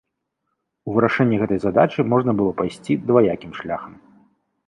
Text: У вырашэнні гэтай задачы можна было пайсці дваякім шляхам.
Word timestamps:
У 0.89 0.95
вырашэнні 0.95 1.39
гэтай 1.41 1.59
задачы 1.65 2.07
можна 2.15 2.31
было 2.41 2.51
пайсці 2.61 2.99
дваякім 3.09 3.51
шляхам. 3.59 3.93